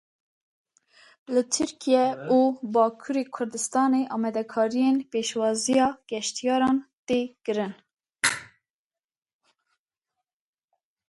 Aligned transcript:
Li 1.33 1.41
Tirkiye 1.55 2.07
û 2.37 2.39
Bakurê 2.73 3.23
Kurdistanê 3.35 4.01
amadekariyên 4.15 4.97
pêşwaziya 5.11 5.87
geştiyaran 6.11 6.77
tê 7.07 7.21
kirin. 7.43 7.73